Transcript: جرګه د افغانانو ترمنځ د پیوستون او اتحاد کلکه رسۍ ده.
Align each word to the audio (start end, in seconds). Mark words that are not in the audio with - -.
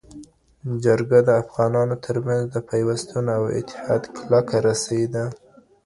جرګه 0.83 1.19
د 1.23 1.29
افغانانو 1.43 1.95
ترمنځ 2.05 2.43
د 2.51 2.57
پیوستون 2.69 3.25
او 3.37 3.43
اتحاد 3.59 4.01
کلکه 4.17 4.55
رسۍ 4.67 5.03
ده. 5.13 5.25